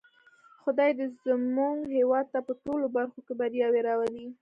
خدای 0.61 0.91
دې 0.97 1.07
زموږ 1.25 1.77
هېواد 1.97 2.25
ته 2.33 2.39
په 2.47 2.53
ټولو 2.63 2.85
برخو 2.97 3.19
کې 3.25 3.33
بریاوې 3.39 3.81
راولی. 3.87 4.27